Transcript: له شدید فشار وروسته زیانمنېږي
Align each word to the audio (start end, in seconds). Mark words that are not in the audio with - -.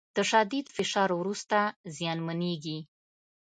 له 0.15 0.23
شدید 0.31 0.65
فشار 0.75 1.09
وروسته 1.15 1.57
زیانمنېږي 1.95 2.79